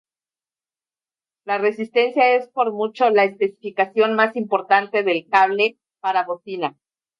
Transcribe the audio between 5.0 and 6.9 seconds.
del cable para bocina.